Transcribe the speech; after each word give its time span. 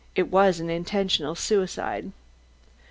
It 0.15 0.31
was 0.31 0.59
an 0.59 0.71
intentional 0.71 1.35
suicide." 1.35 2.11